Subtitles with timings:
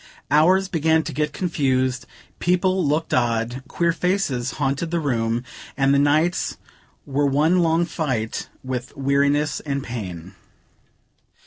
[0.31, 2.07] Hours began to get confused;
[2.39, 5.43] people looked odd; queer faces haunted the room,
[5.77, 6.57] and the nights
[7.05, 10.33] were one long fight with weariness and pain.